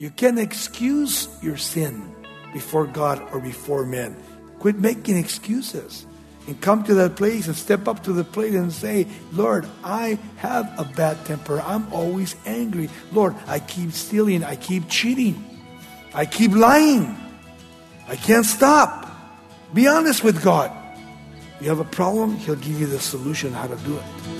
[0.00, 2.14] You can't excuse your sin
[2.54, 4.16] before God or before men.
[4.58, 6.06] Quit making excuses
[6.46, 10.18] and come to that place and step up to the plate and say, Lord, I
[10.38, 11.60] have a bad temper.
[11.60, 12.88] I'm always angry.
[13.12, 14.42] Lord, I keep stealing.
[14.42, 15.36] I keep cheating.
[16.14, 17.14] I keep lying.
[18.08, 19.06] I can't stop.
[19.74, 20.72] Be honest with God.
[21.60, 24.39] You have a problem, He'll give you the solution how to do it.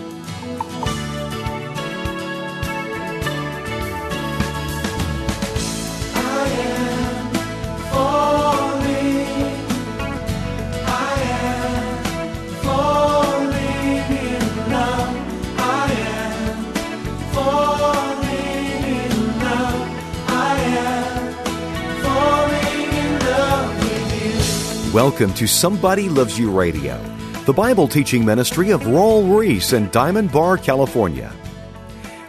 [24.95, 27.01] Welcome to Somebody Loves You Radio,
[27.45, 31.33] the Bible teaching ministry of Raul Ries in Diamond Bar, California.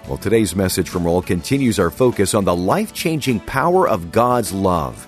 [0.08, 4.54] Well, today's message from Raul continues our focus on the life changing power of God's
[4.54, 5.08] love.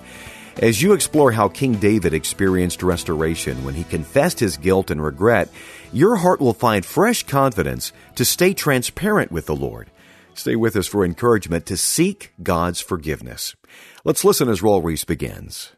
[0.60, 5.48] As you explore how King David experienced restoration when he confessed his guilt and regret,
[5.92, 9.92] your heart will find fresh confidence to stay transparent with the Lord.
[10.34, 13.54] Stay with us for encouragement to seek God's forgiveness.
[14.02, 15.70] Let's listen as Raul Ries begins.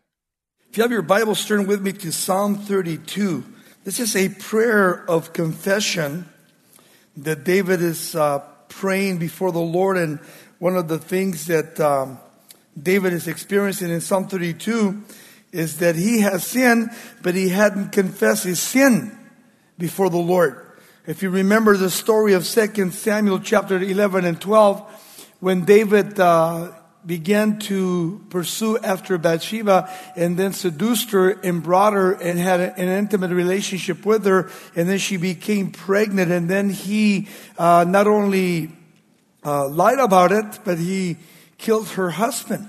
[0.76, 3.42] If you have your Bible, turn with me to Psalm 32.
[3.84, 6.28] This is a prayer of confession
[7.16, 9.96] that David is uh, praying before the Lord.
[9.96, 10.18] And
[10.58, 12.18] one of the things that um,
[12.78, 15.02] David is experiencing in Psalm 32
[15.50, 16.90] is that he has sinned,
[17.22, 19.18] but he hadn't confessed his sin
[19.78, 20.62] before the Lord.
[21.06, 26.72] If you remember the story of 2 Samuel chapter 11 and 12, when David uh,
[27.06, 32.88] began to pursue after Bathsheba and then seduced her and brought her and had an
[32.88, 34.50] intimate relationship with her.
[34.74, 36.32] And then she became pregnant.
[36.32, 38.72] And then he uh, not only
[39.44, 41.16] uh, lied about it, but he
[41.58, 42.68] killed her husband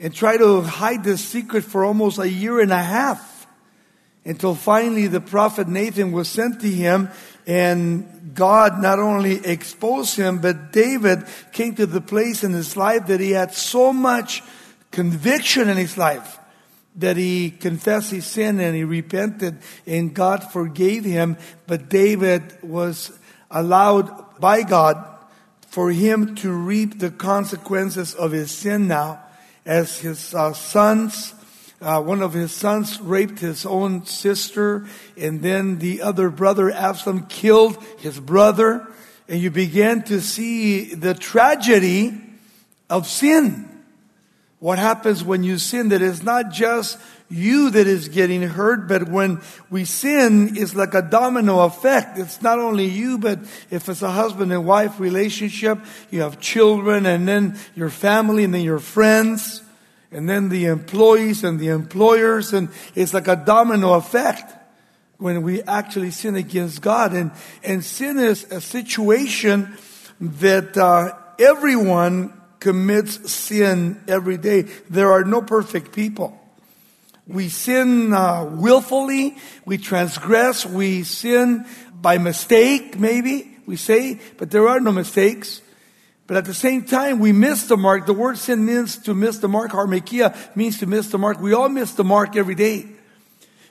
[0.00, 3.46] and tried to hide this secret for almost a year and a half
[4.24, 7.10] until finally the prophet Nathan was sent to him
[7.46, 13.06] and God not only exposed him, but David came to the place in his life
[13.06, 14.42] that he had so much
[14.90, 16.38] conviction in his life
[16.96, 21.36] that he confessed his sin and he repented and God forgave him.
[21.66, 23.18] But David was
[23.50, 25.04] allowed by God
[25.68, 29.22] for him to reap the consequences of his sin now
[29.64, 31.34] as his uh, sons
[31.82, 37.26] uh, one of his sons raped his own sister, and then the other brother, Absalom,
[37.26, 38.86] killed his brother.
[39.28, 42.20] And you began to see the tragedy
[42.88, 43.68] of sin.
[44.58, 46.98] What happens when you sin that is not just
[47.28, 52.18] you that is getting hurt, but when we sin, it's like a domino effect.
[52.18, 55.78] It's not only you, but if it's a husband and wife relationship,
[56.10, 59.62] you have children and then your family and then your friends
[60.12, 64.52] and then the employees and the employers, and it's like a domino effect
[65.18, 67.14] when we actually sin against God.
[67.14, 67.30] And,
[67.62, 69.76] and sin is a situation
[70.20, 74.62] that uh, everyone commits sin every day.
[74.90, 76.38] There are no perfect people.
[77.26, 84.68] We sin uh, willfully, we transgress, we sin by mistake, maybe, we say, but there
[84.68, 85.61] are no mistakes.
[86.32, 88.06] But at the same time, we miss the mark.
[88.06, 89.72] The word sin means to miss the mark.
[89.72, 91.38] hamartia means to miss the mark.
[91.38, 92.88] We all miss the mark every day.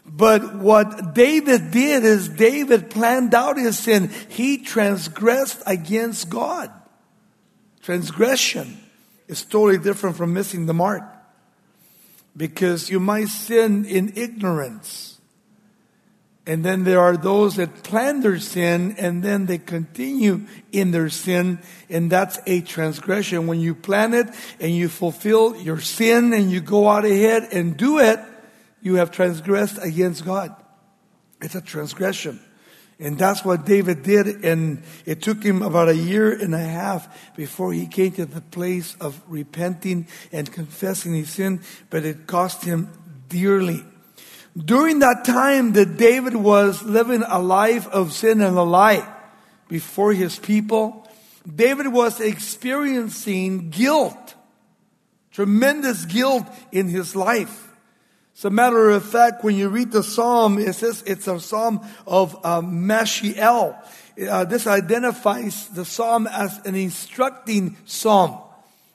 [0.06, 4.12] But what David did is David planned out his sin.
[4.30, 6.72] He transgressed against God.
[7.82, 8.78] Transgression
[9.28, 11.02] is totally different from missing the mark.
[12.38, 15.11] Because you might sin in ignorance.
[16.46, 21.10] And then there are those that plan their sin and then they continue in their
[21.10, 21.60] sin.
[21.90, 23.46] And that's a transgression.
[23.46, 24.28] When you plan it
[24.60, 28.20] and you fulfill your sin and you go out ahead and do it,
[28.82, 30.56] you have transgressed against God.
[31.42, 32.40] It's a transgression.
[33.00, 34.44] And that's what David did.
[34.44, 38.42] And it took him about a year and a half before he came to the
[38.42, 41.62] place of repenting and confessing his sin.
[41.92, 42.90] But it cost him
[43.28, 43.84] dearly.
[44.58, 49.08] During that time that David was living a life of sin and a lie
[49.70, 51.08] before his people,
[51.48, 54.36] David was experiencing guilt,
[55.32, 57.70] tremendous guilt in his life.
[58.36, 61.80] As a matter of fact, when you read the psalm, it says it's a psalm
[62.06, 63.78] of uh, Maschil.
[64.30, 68.38] Uh, this identifies the psalm as an instructing psalm,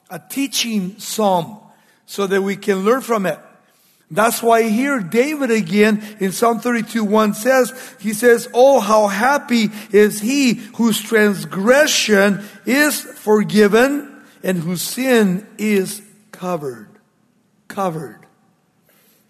[0.09, 1.59] a teaching psalm,
[2.05, 3.39] so that we can learn from it.
[4.09, 9.69] That's why here David again in Psalm 32 1 says, he says, Oh, how happy
[9.91, 16.01] is he whose transgression is forgiven and whose sin is
[16.31, 16.87] covered.
[17.67, 18.27] Covered.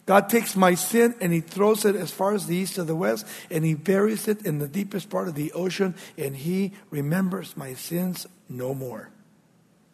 [0.06, 2.96] God takes my sin and He throws it as far as the east of the
[2.96, 7.58] west, and He buries it in the deepest part of the ocean, and He remembers
[7.58, 9.10] my sins no more.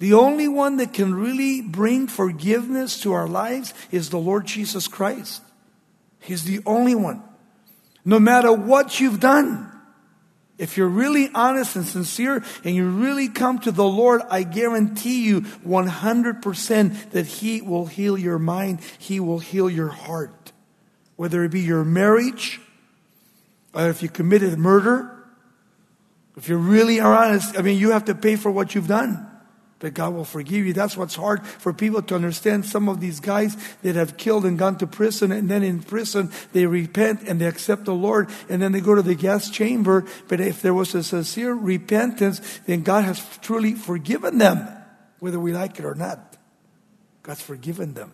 [0.04, 4.90] The only one that can really bring forgiveness to our lives is the Lord Jesus
[4.90, 5.42] Christ.
[6.20, 7.24] He's the only one.
[8.04, 9.72] No matter what you've done,
[10.58, 15.24] if you're really honest and sincere and you really come to the Lord, I guarantee
[15.24, 18.82] you 100% that He will heal your mind.
[18.98, 20.52] He will heal your heart.
[21.16, 22.60] Whether it be your marriage,
[23.74, 25.26] or if you committed murder,
[26.36, 29.30] if you really are honest, I mean, you have to pay for what you've done
[29.84, 30.72] that God will forgive you.
[30.72, 32.66] That's what's hard for people to understand.
[32.66, 36.32] Some of these guys that have killed and gone to prison, and then in prison
[36.54, 40.06] they repent and they accept the Lord, and then they go to the gas chamber.
[40.30, 44.66] But if there was a sincere repentance, then God has truly forgiven them,
[45.20, 46.38] whether we like it or not.
[47.22, 48.14] God's forgiven them.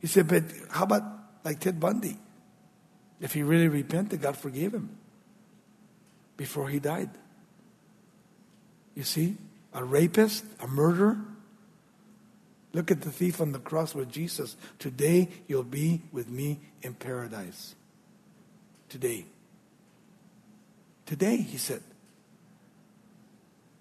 [0.00, 1.02] He said, but how about
[1.44, 2.16] like Ted Bundy?
[3.20, 4.96] If he really repented, God forgave him
[6.38, 7.10] before he died.
[8.94, 9.36] You see?
[9.74, 11.18] A rapist, a murderer.
[12.72, 14.56] Look at the thief on the cross with Jesus.
[14.78, 17.74] Today you'll be with me in paradise.
[18.88, 19.26] Today.
[21.06, 21.82] Today, he said.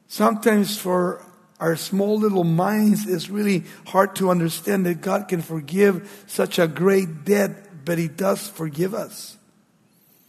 [0.08, 1.26] Sometimes for
[1.60, 6.68] our small little minds, it's really hard to understand that God can forgive such a
[6.68, 9.38] great debt, but He does forgive us.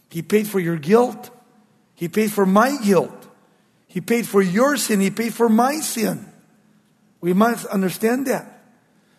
[0.09, 1.29] He paid for your guilt.
[1.93, 3.27] He paid for my guilt.
[3.95, 4.99] He paid for your sin.
[4.99, 6.25] He paid for my sin.
[7.21, 8.61] We must understand that.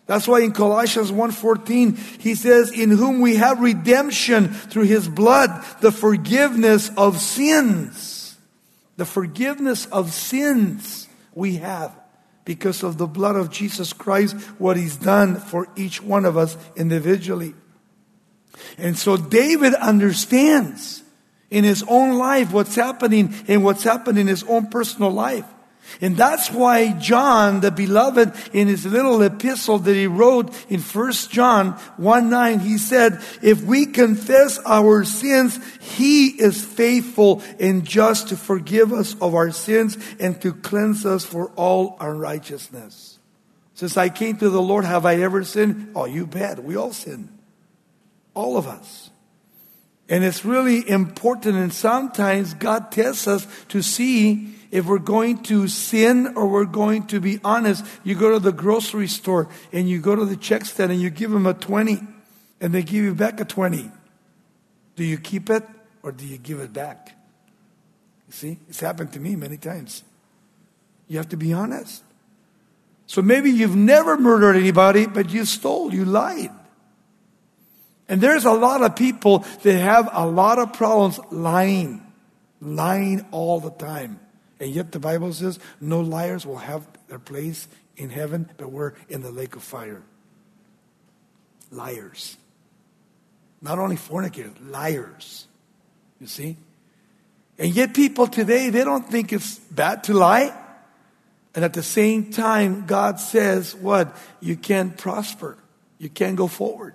[0.05, 5.49] That's why in Colossians 1:14 he says in whom we have redemption through his blood
[5.81, 8.35] the forgiveness of sins.
[8.97, 11.91] The forgiveness of sins we have
[12.45, 16.55] because of the blood of Jesus Christ what he's done for each one of us
[16.75, 17.55] individually.
[18.77, 21.01] And so David understands
[21.49, 25.45] in his own life, what's happening and what's happened in his own personal life.
[26.01, 31.11] And that's why John, the beloved, in his little epistle that he wrote in 1
[31.29, 38.29] John 1 9, he said, If we confess our sins, he is faithful and just
[38.29, 43.19] to forgive us of our sins and to cleanse us for all unrighteousness.
[43.73, 45.93] Since I came to the Lord, have I ever sinned?
[45.95, 46.63] Oh, you bet.
[46.63, 47.29] We all sin.
[48.33, 49.09] All of us.
[50.09, 55.67] And it's really important, and sometimes God tests us to see if we're going to
[55.67, 57.85] sin or we're going to be honest.
[58.03, 61.09] You go to the grocery store and you go to the check stand and you
[61.09, 61.99] give them a 20
[62.59, 63.91] and they give you back a 20.
[64.95, 65.63] Do you keep it
[66.03, 67.15] or do you give it back?
[68.27, 70.03] You see, it's happened to me many times.
[71.07, 72.03] You have to be honest.
[73.05, 76.51] So maybe you've never murdered anybody, but you stole, you lied.
[78.09, 82.01] And there's a lot of people that have a lot of problems lying,
[82.61, 84.19] lying all the time.
[84.59, 87.67] And yet the Bible says no liars will have their place
[87.97, 90.01] in heaven, but we're in the lake of fire.
[91.69, 92.37] Liars.
[93.61, 95.47] Not only fornicators, liars.
[96.21, 96.57] You see?
[97.59, 100.55] And yet people today, they don't think it's bad to lie.
[101.55, 104.15] And at the same time, God says, what?
[104.39, 105.57] You can't prosper.
[105.97, 106.93] You can't go forward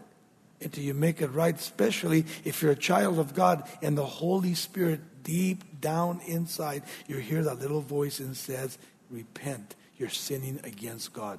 [0.63, 4.55] until you make it right, especially if you're a child of God and the Holy
[4.55, 8.79] Spirit deep down inside, you hear that little voice and says,
[9.11, 9.75] Repent.
[9.99, 11.39] You're sinning against God.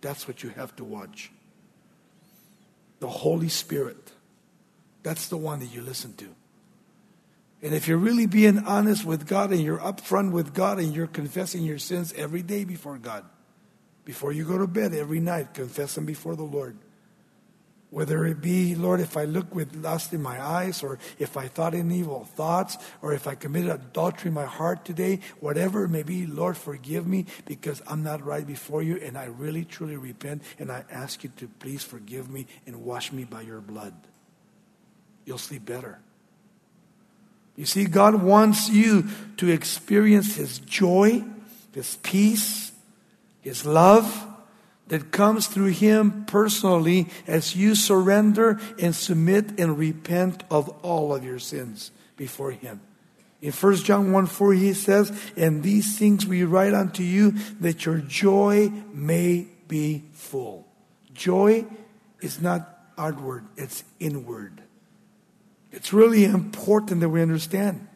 [0.00, 1.30] That's what you have to watch.
[3.00, 4.12] The Holy Spirit.
[5.02, 6.34] That's the one that you listen to.
[7.62, 11.06] And if you're really being honest with God and you're upfront with God and you're
[11.06, 13.24] confessing your sins every day before God,
[14.04, 16.76] before you go to bed every night, confess them before the Lord.
[17.94, 21.46] Whether it be, Lord, if I look with lust in my eyes, or if I
[21.46, 25.90] thought in evil thoughts, or if I committed adultery in my heart today, whatever it
[25.90, 29.96] may be, Lord, forgive me because I'm not right before you, and I really truly
[29.96, 33.94] repent, and I ask you to please forgive me and wash me by your blood.
[35.24, 36.00] You'll sleep better.
[37.54, 41.22] You see, God wants you to experience His joy,
[41.72, 42.72] His peace,
[43.40, 44.33] His love
[44.88, 51.24] that comes through Him personally as you surrender and submit and repent of all of
[51.24, 52.80] your sins before Him.
[53.40, 57.84] In 1 John 1 4, he says, And these things we write unto you that
[57.84, 60.66] your joy may be full.
[61.12, 61.66] Joy
[62.20, 64.62] is not outward, it's inward.
[65.72, 67.86] It's really important that we understand.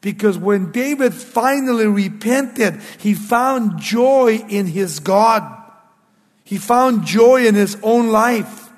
[0.00, 5.63] Because when David finally repented, he found joy in his God.
[6.44, 8.70] He found joy in his own life.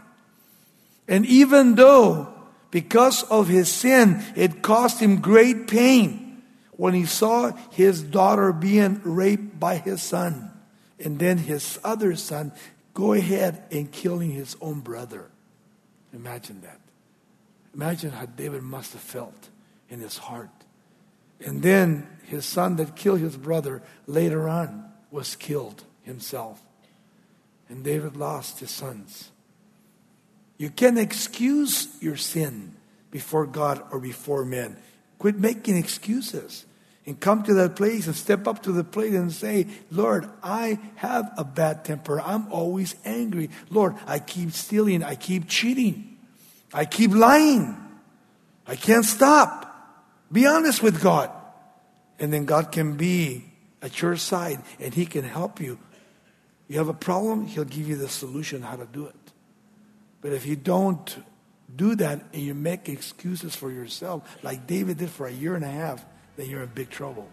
[1.08, 2.32] And even though,
[2.70, 6.42] because of his sin, it caused him great pain
[6.72, 10.50] when he saw his daughter being raped by his son,
[10.98, 12.52] and then his other son
[12.94, 15.30] go ahead and killing his own brother.
[16.12, 16.80] Imagine that.
[17.74, 19.48] Imagine how David must have felt
[19.90, 20.50] in his heart.
[21.44, 26.62] And then his son that killed his brother later on was killed himself.
[27.68, 29.30] And David lost his sons.
[30.58, 32.74] You can excuse your sin
[33.10, 34.76] before God or before men.
[35.18, 36.64] Quit making excuses
[37.06, 40.78] and come to that place and step up to the plate and say, Lord, I
[40.96, 42.20] have a bad temper.
[42.20, 43.50] I'm always angry.
[43.70, 45.02] Lord, I keep stealing.
[45.02, 46.18] I keep cheating.
[46.72, 47.76] I keep lying.
[48.66, 49.62] I can't stop.
[50.32, 51.30] Be honest with God.
[52.18, 53.44] And then God can be
[53.80, 55.78] at your side and He can help you.
[56.68, 59.14] You have a problem, He'll give you the solution how to do it.
[60.20, 61.16] But if you don't
[61.74, 65.64] do that and you make excuses for yourself, like David did for a year and
[65.64, 66.04] a half,
[66.36, 67.28] then you're in big trouble.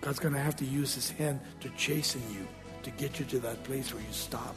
[0.00, 2.46] God's going to have to use his hand to chasten you,
[2.82, 4.56] to get you to that place where you stop.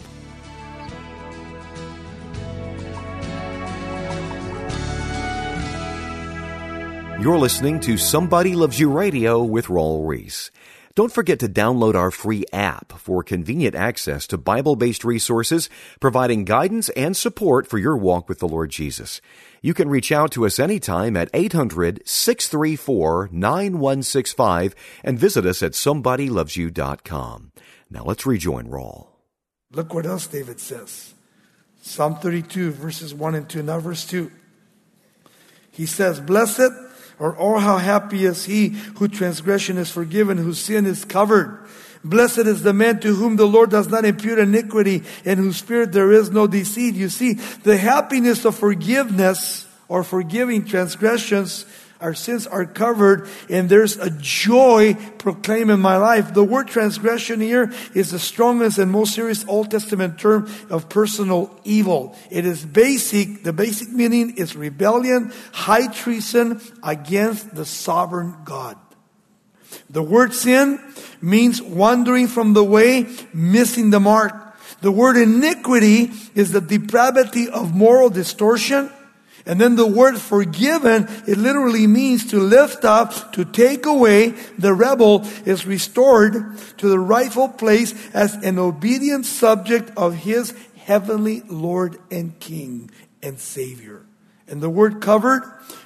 [7.21, 10.51] You're listening to Somebody Loves You Radio with Raul Ries.
[10.95, 16.45] Don't forget to download our free app for convenient access to Bible based resources, providing
[16.45, 19.19] guidance and support for your walk with the Lord Jesus.
[19.61, 24.73] You can reach out to us anytime at 800 634 9165
[25.03, 27.51] and visit us at somebodylovesyou.com.
[27.89, 29.07] Now let's rejoin Raul.
[29.73, 31.13] Look what else David says.
[31.81, 33.61] Psalm 32, verses 1 and 2.
[33.61, 34.31] Now, verse 2.
[35.71, 36.71] He says, Blessed
[37.19, 41.65] or oh, how happy is he whose transgression is forgiven, whose sin is covered.
[42.03, 45.91] Blessed is the man to whom the Lord does not impute iniquity, in whose spirit
[45.91, 46.93] there is no deceit.
[46.93, 51.65] You see, the happiness of forgiveness or forgiving transgressions
[52.01, 56.33] our sins are covered and there's a joy proclaimed in my life.
[56.33, 61.59] The word transgression here is the strongest and most serious Old Testament term of personal
[61.63, 62.15] evil.
[62.29, 68.77] It is basic, the basic meaning is rebellion, high treason against the sovereign God.
[69.89, 70.79] The word sin
[71.21, 74.33] means wandering from the way, missing the mark.
[74.81, 78.91] The word iniquity is the depravity of moral distortion,
[79.45, 84.29] and then the word forgiven, it literally means to lift up, to take away.
[84.57, 91.41] The rebel is restored to the rightful place as an obedient subject of his heavenly
[91.41, 92.89] Lord and King
[93.21, 94.05] and Savior.
[94.47, 95.43] And the word covered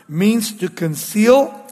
[0.08, 1.68] means to conceal,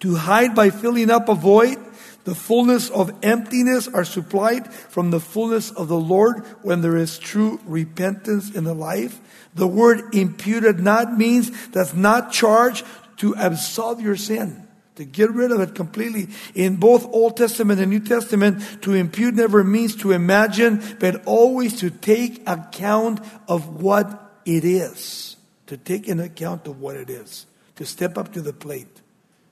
[0.00, 1.76] to hide by filling up a void.
[2.24, 7.18] The fullness of emptiness are supplied from the fullness of the Lord when there is
[7.18, 9.20] true repentance in the life.
[9.54, 12.84] The word imputed not means that's not charged
[13.18, 14.66] to absolve your sin,
[14.96, 16.28] to get rid of it completely.
[16.54, 21.78] In both Old Testament and New Testament, to impute never means to imagine, but always
[21.80, 25.36] to take account of what it is.
[25.66, 27.46] To take an account of what it is.
[27.76, 29.00] To step up to the plate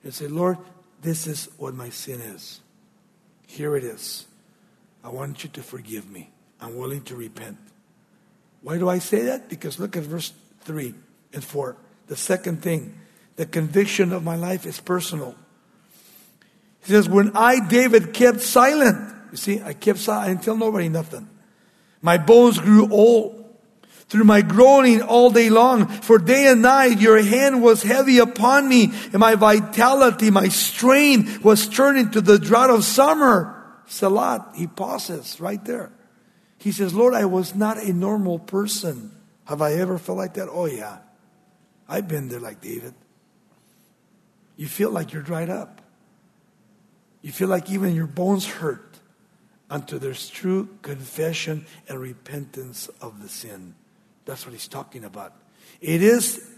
[0.03, 0.57] and say, Lord,
[1.01, 2.61] this is what my sin is.
[3.53, 4.25] Here it is.
[5.03, 6.31] I want you to forgive me.
[6.59, 7.59] I'm willing to repent.
[8.63, 9.47] Why do I say that?
[9.47, 10.91] Because look at verse 3
[11.33, 11.75] and 4.
[12.07, 12.97] The second thing,
[13.35, 15.35] the conviction of my life is personal.
[16.83, 20.57] He says, When I, David, kept silent, you see, I kept silent, I didn't tell
[20.57, 21.29] nobody nothing.
[22.01, 23.42] My bones grew old
[24.13, 25.87] through my groaning all day long.
[25.87, 31.41] For day and night your hand was heavy upon me, and my vitality, my strain
[31.41, 33.59] was turned into the drought of summer.
[33.87, 35.91] Selah, he pauses right there.
[36.59, 39.09] He says, Lord, I was not a normal person.
[39.45, 40.47] Have I ever felt like that?
[40.47, 40.99] Oh, yeah.
[41.89, 42.93] I've been there like David.
[44.57, 45.81] You feel like you're dried up.
[47.23, 48.99] You feel like even your bones hurt
[49.71, 53.73] until there's true confession and repentance of the sin.
[54.25, 55.33] That's what he's talking about.
[55.81, 56.49] It is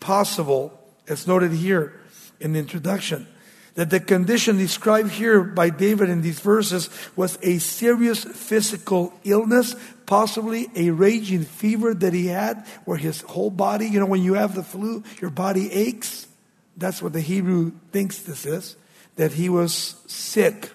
[0.00, 0.78] possible,
[1.08, 2.00] as noted here
[2.40, 3.26] in the introduction,
[3.74, 9.74] that the condition described here by David in these verses was a serious physical illness,
[10.06, 14.34] possibly a raging fever that he had, where his whole body, you know, when you
[14.34, 16.28] have the flu, your body aches.
[16.76, 18.76] That's what the Hebrew thinks this is,
[19.16, 20.70] that he was sick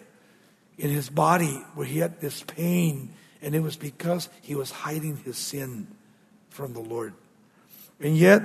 [0.77, 5.17] in his body, where he had this pain, and it was because he was hiding
[5.17, 5.87] his sin
[6.59, 7.13] from the Lord.
[8.01, 8.43] And yet,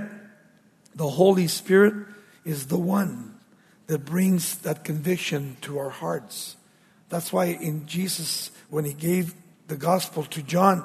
[0.94, 2.06] the Holy Spirit
[2.44, 3.34] is the one
[3.88, 6.54] that brings that conviction to our hearts.
[7.08, 9.34] That's why in Jesus, when he gave
[9.66, 10.84] the gospel to John.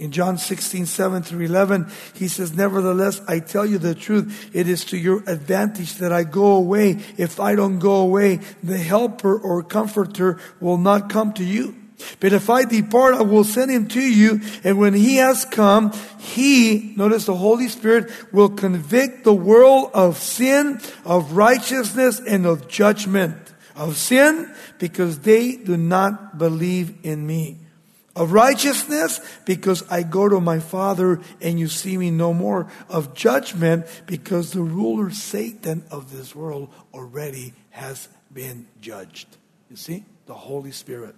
[0.00, 4.50] In John 16, 7 through 11, he says, Nevertheless, I tell you the truth.
[4.52, 6.98] It is to your advantage that I go away.
[7.16, 11.76] If I don't go away, the helper or comforter will not come to you.
[12.20, 14.40] But if I depart, I will send him to you.
[14.64, 20.18] And when he has come, he, notice the Holy Spirit, will convict the world of
[20.18, 23.36] sin, of righteousness, and of judgment.
[23.74, 27.58] Of sin, because they do not believe in me
[28.16, 33.14] of righteousness because I go to my Father and you see me no more, of
[33.14, 39.28] judgment because the ruler Satan of this world already has been judged.
[39.70, 40.04] You see?
[40.24, 41.14] The Holy Spirit.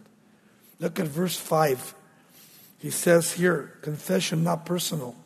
[0.81, 1.95] Look at verse 5.
[2.79, 5.17] He says here, confession not personal.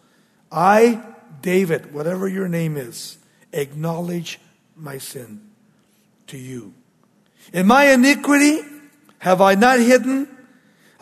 [0.50, 1.02] I,
[1.42, 3.18] David, whatever your name is,
[3.52, 4.40] acknowledge
[4.76, 5.40] my sin
[6.28, 6.73] to you.
[7.52, 8.61] In my iniquity
[9.18, 10.28] have I not hidden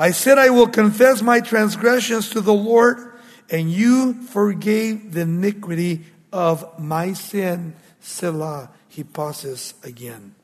[0.01, 3.13] I said, I will confess my transgressions to the Lord,
[3.51, 7.75] and you forgave the iniquity of my sin.
[8.01, 10.35] Selah, he pauses again.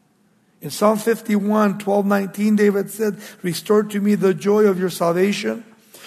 [0.61, 5.65] In Psalm 51, 12, 19, David said, Restore to me the joy of your salvation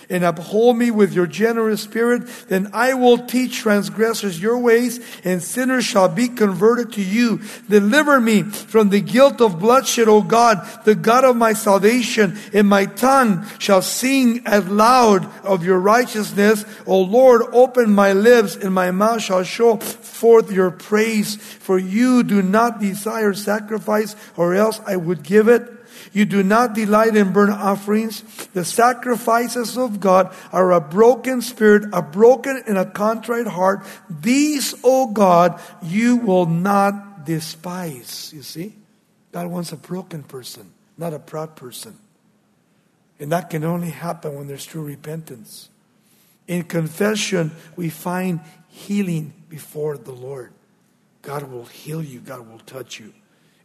[0.09, 5.41] and uphold me with your generous spirit, then I will teach transgressors your ways, and
[5.41, 7.41] sinners shall be converted to you.
[7.69, 12.67] Deliver me from the guilt of bloodshed, O God, the God of my salvation, and
[12.67, 16.65] my tongue shall sing as loud of your righteousness.
[16.85, 21.35] O Lord, open my lips, and my mouth shall show forth your praise.
[21.35, 25.78] For you do not desire sacrifice, or else I would give it.
[26.13, 28.21] You do not delight in burnt offerings.
[28.53, 33.85] The sacrifices of God are a broken spirit, a broken and a contrite heart.
[34.09, 38.31] These, O God, you will not despise.
[38.33, 38.75] You see?
[39.31, 41.97] God wants a broken person, not a proud person.
[43.19, 45.69] And that can only happen when there's true repentance.
[46.47, 48.39] In confession, we find
[48.69, 50.51] healing before the Lord.
[51.21, 53.13] God will heal you, God will touch you.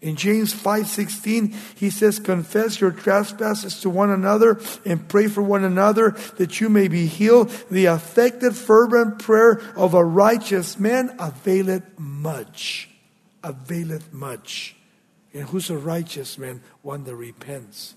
[0.05, 5.65] In James 5:16, he says, "Confess your trespasses to one another and pray for one
[5.65, 7.51] another that you may be healed.
[7.71, 12.91] The affected fervent prayer of a righteous man availeth much."
[13.43, 14.77] Availeth much.
[15.33, 16.61] And who's a righteous man?
[16.83, 17.95] One that repents,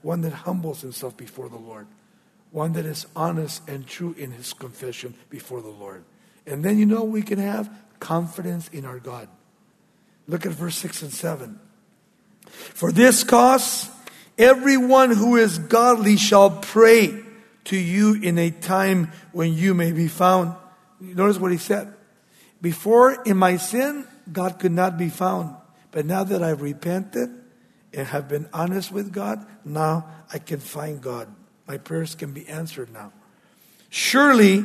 [0.00, 1.88] one that humbles himself before the Lord,
[2.52, 6.04] one that is honest and true in his confession before the Lord.
[6.46, 9.28] And then you know we can have confidence in our God.
[10.30, 11.58] Look at verse 6 and 7.
[12.46, 13.90] For this cause,
[14.38, 17.18] everyone who is godly shall pray
[17.64, 20.54] to you in a time when you may be found.
[21.00, 21.92] Notice what he said.
[22.62, 25.56] Before in my sin, God could not be found.
[25.90, 27.30] But now that I've repented
[27.92, 31.26] and have been honest with God, now I can find God.
[31.66, 33.12] My prayers can be answered now.
[33.88, 34.64] Surely,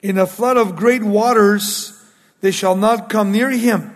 [0.00, 2.02] in a flood of great waters,
[2.40, 3.92] they shall not come near him.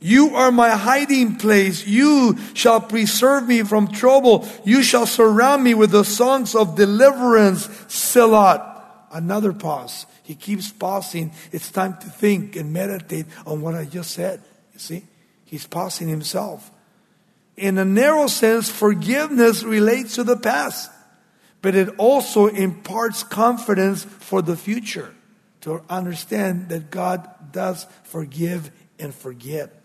[0.00, 1.86] You are my hiding place.
[1.86, 4.46] You shall preserve me from trouble.
[4.64, 7.68] You shall surround me with the songs of deliverance.
[7.88, 8.82] Selah.
[9.10, 10.06] Another pause.
[10.22, 11.32] He keeps pausing.
[11.52, 14.42] It's time to think and meditate on what I just said.
[14.72, 15.04] You see?
[15.44, 16.70] He's pausing himself.
[17.56, 20.90] In a narrow sense, forgiveness relates to the past,
[21.62, 25.14] but it also imparts confidence for the future
[25.60, 29.83] to understand that God does forgive and forget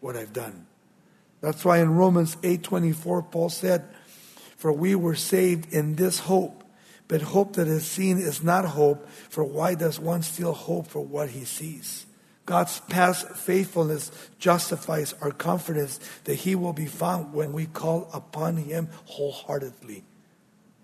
[0.00, 0.66] what I've done.
[1.40, 3.84] That's why in Romans 8:24 Paul said,
[4.56, 6.64] "For we were saved in this hope,
[7.08, 11.00] but hope that is seen is not hope, for why does one still hope for
[11.00, 12.06] what he sees?"
[12.46, 18.56] God's past faithfulness justifies our confidence that he will be found when we call upon
[18.56, 20.04] him wholeheartedly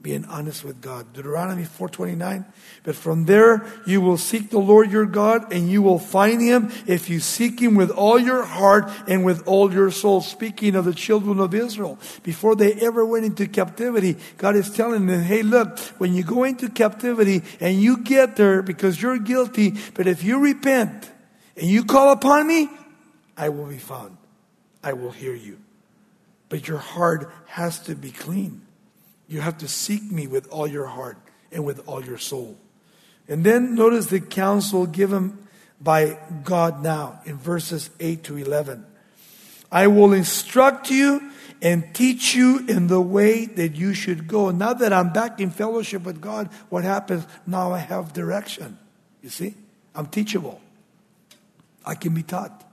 [0.03, 1.12] being honest with God.
[1.12, 2.45] Deuteronomy 4:29.
[2.83, 6.73] But from there you will seek the Lord your God and you will find him
[6.87, 10.21] if you seek him with all your heart and with all your soul.
[10.21, 15.07] Speaking of the children of Israel, before they ever went into captivity, God is telling
[15.07, 19.75] them, "Hey, look, when you go into captivity and you get there because you're guilty,
[19.95, 21.11] but if you repent
[21.57, 22.69] and you call upon me,
[23.37, 24.17] I will be found.
[24.83, 25.59] I will hear you."
[26.49, 28.62] But your heart has to be clean.
[29.33, 31.16] You have to seek me with all your heart
[31.51, 32.59] and with all your soul.
[33.27, 35.49] And then notice the counsel given
[35.81, 38.85] by God now in verses 8 to 11.
[39.71, 44.51] I will instruct you and teach you in the way that you should go.
[44.51, 47.25] Now that I'm back in fellowship with God, what happens?
[47.47, 48.77] Now I have direction.
[49.23, 49.55] You see?
[49.95, 50.61] I'm teachable.
[51.87, 52.64] I can be taught.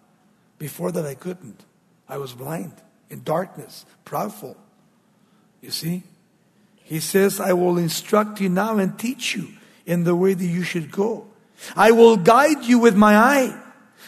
[0.58, 1.64] Before that, I couldn't.
[2.10, 2.74] I was blind,
[3.10, 4.58] in darkness, proudful.
[5.62, 6.04] You see?
[6.90, 9.50] He says, I will instruct you now and teach you
[9.86, 11.28] in the way that you should go.
[11.76, 13.62] I will guide you with my eye.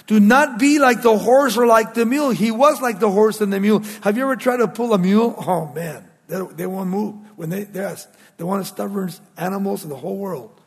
[0.07, 2.31] Do not be like the horse or like the mule.
[2.31, 3.83] He was like the horse and the mule.
[4.01, 5.35] Have you ever tried to pull a mule?
[5.45, 7.17] Oh man, they, they won't move.
[7.35, 7.95] When they, they're,
[8.37, 10.59] they're one of the stubborn animals in the whole world.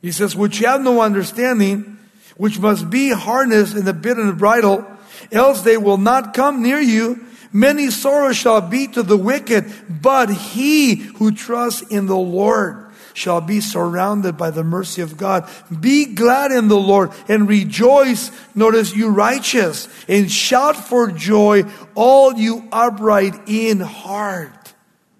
[0.00, 1.98] He says, which have no understanding,
[2.38, 4.86] which must be harnessed in the bit and the bridle,
[5.30, 7.26] else they will not come near you.
[7.52, 13.40] Many sorrows shall be to the wicked, but he who trusts in the Lord shall
[13.40, 15.48] be surrounded by the mercy of God.
[15.80, 18.30] Be glad in the Lord and rejoice.
[18.54, 24.52] Notice you righteous and shout for joy, all you upright in heart.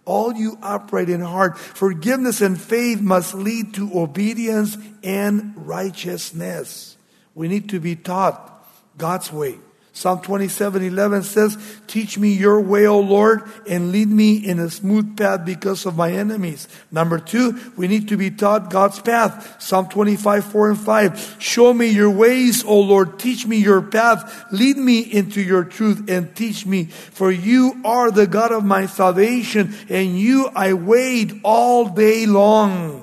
[0.04, 1.58] All you upright in heart.
[1.58, 6.96] Forgiveness and faith must lead to obedience and righteousness.
[7.34, 9.58] We need to be taught God's way.
[9.98, 11.58] Psalm 27 11 says,
[11.88, 15.96] Teach me your way, O Lord, and lead me in a smooth path because of
[15.96, 16.68] my enemies.
[16.92, 19.60] Number two, we need to be taught God's path.
[19.60, 21.36] Psalm 25 4 and 5.
[21.40, 23.18] Show me your ways, O Lord.
[23.18, 24.46] Teach me your path.
[24.52, 26.84] Lead me into your truth and teach me.
[26.84, 33.02] For you are the God of my salvation, and you I wait all day long.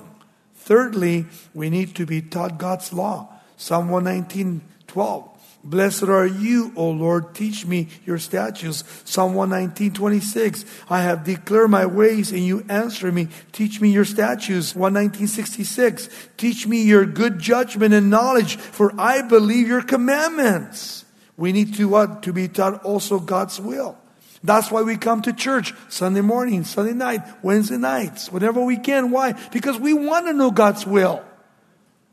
[0.55, 3.33] Thirdly, we need to be taught God's law.
[3.57, 5.34] Psalm 119 12.
[5.65, 7.33] Blessed are you, O Lord.
[7.33, 8.83] Teach me your statutes.
[9.03, 10.63] Psalm 119, 26.
[10.91, 13.29] I have declared my ways and you answer me.
[13.51, 14.75] Teach me your statutes.
[14.75, 16.09] 119, 66.
[16.37, 21.03] Teach me your good judgment and knowledge, for I believe your commandments.
[21.35, 22.21] We need to what?
[22.23, 23.97] To be taught also God's will.
[24.43, 29.09] That's why we come to church Sunday morning, Sunday night, Wednesday nights, whenever we can.
[29.09, 29.31] Why?
[29.51, 31.25] Because we want to know God's will.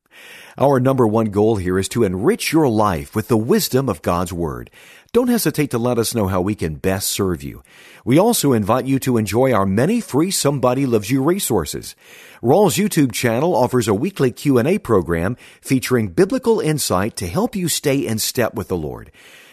[0.58, 4.32] Our number one goal here is to enrich your life with the wisdom of God's
[4.32, 4.70] Word.
[5.12, 7.62] Don't hesitate to let us know how we can best serve you.
[8.04, 11.94] We also invite you to enjoy our many free Somebody Loves You resources.
[12.42, 18.06] Raul's YouTube channel offers a weekly Q&A program featuring biblical insight to help you stay
[18.06, 19.10] in step with the Lord.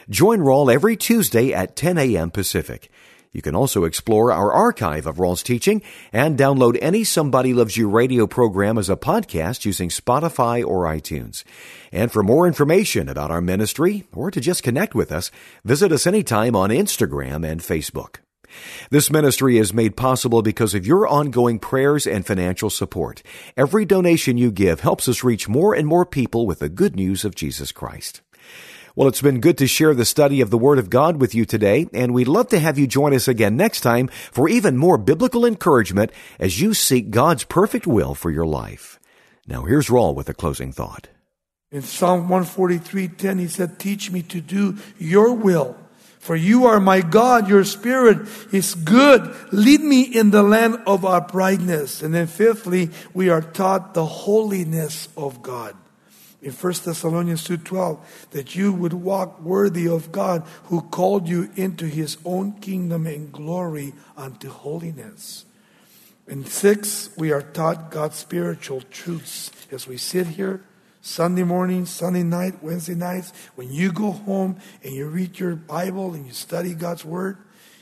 [0.10, 2.32] Join Raul every Tuesday at 10 a.m.
[2.32, 2.90] Pacific.
[3.32, 7.90] You can also explore our archive of Raul's teaching and download any Somebody Loves You
[7.90, 11.44] radio program as a podcast using Spotify or iTunes.
[11.92, 15.32] And for more information about our ministry or to just connect with us,
[15.64, 18.18] visit us anytime on Instagram and Facebook.
[18.90, 23.22] This ministry is made possible because of your ongoing prayers and financial support.
[23.56, 27.26] Every donation you give helps us reach more and more people with the good news
[27.26, 28.22] of Jesus Christ.
[28.98, 31.46] Well, it's been good to share the study of the Word of God with you
[31.46, 34.98] today, and we'd love to have you join us again next time for even more
[34.98, 39.00] biblical encouragement as you seek God's perfect will for your life.
[39.46, 41.10] Now, here's Raul with a closing thought.
[41.72, 45.78] In Psalm 143:10, he said, Teach me to do your will.
[46.18, 49.32] For you are my God, your spirit is good.
[49.52, 52.02] Lead me in the land of uprightness.
[52.02, 55.76] And then fifthly, we are taught the holiness of God.
[56.42, 58.00] In 1 Thessalonians 2:12
[58.32, 63.32] that you would walk worthy of God who called you into his own kingdom and
[63.32, 65.46] glory unto holiness.
[66.28, 70.62] In 6 we are taught God's spiritual truths as we sit here
[71.02, 76.14] Sunday morning, Sunday night, Wednesday nights when you go home and you read your Bible
[76.14, 77.38] and you study God's word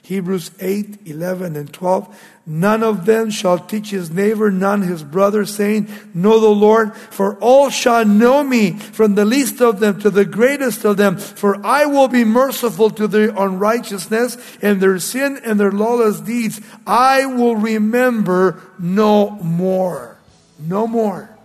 [0.05, 2.15] Hebrews 8, 11, and 12.
[2.45, 7.39] None of them shall teach his neighbor, none his brother, saying, Know the Lord, for
[7.39, 11.17] all shall know me, from the least of them to the greatest of them.
[11.17, 16.61] For I will be merciful to their unrighteousness and their sin and their lawless deeds.
[16.85, 20.19] I will remember no more.
[20.59, 21.35] No more.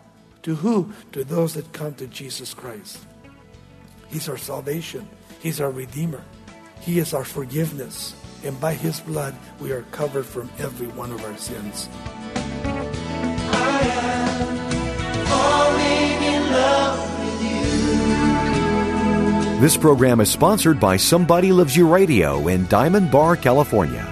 [0.42, 0.92] To who?
[1.12, 2.98] To those that come to Jesus Christ.
[4.08, 5.08] He's our salvation.
[5.38, 6.22] He's our Redeemer.
[6.80, 11.24] He is our forgiveness and by his blood we are covered from every one of
[11.24, 11.88] our sins.
[19.60, 24.09] This program is sponsored by Somebody Loves You Radio in Diamond Bar, California.